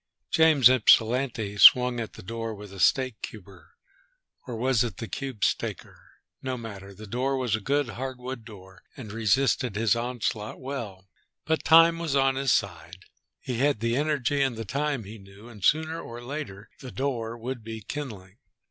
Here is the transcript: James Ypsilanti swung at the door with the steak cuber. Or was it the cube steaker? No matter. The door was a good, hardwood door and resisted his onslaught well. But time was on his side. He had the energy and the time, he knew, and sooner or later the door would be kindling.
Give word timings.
James 0.31 0.67
Ypsilanti 0.67 1.57
swung 1.59 1.99
at 1.99 2.13
the 2.13 2.23
door 2.23 2.55
with 2.55 2.71
the 2.71 2.79
steak 2.79 3.21
cuber. 3.21 3.75
Or 4.47 4.55
was 4.55 4.83
it 4.83 4.97
the 4.97 5.07
cube 5.07 5.41
steaker? 5.43 6.23
No 6.41 6.57
matter. 6.57 6.91
The 6.95 7.05
door 7.05 7.37
was 7.37 7.55
a 7.55 7.59
good, 7.61 7.87
hardwood 7.89 8.43
door 8.43 8.81
and 8.97 9.11
resisted 9.11 9.75
his 9.75 9.95
onslaught 9.95 10.59
well. 10.59 11.07
But 11.45 11.63
time 11.63 11.99
was 11.99 12.15
on 12.15 12.33
his 12.33 12.51
side. 12.51 13.05
He 13.41 13.57
had 13.59 13.79
the 13.79 13.95
energy 13.95 14.41
and 14.41 14.55
the 14.57 14.65
time, 14.65 15.03
he 15.03 15.19
knew, 15.19 15.47
and 15.49 15.63
sooner 15.63 16.01
or 16.01 16.19
later 16.23 16.71
the 16.79 16.91
door 16.91 17.37
would 17.37 17.63
be 17.63 17.81
kindling. 17.81 18.39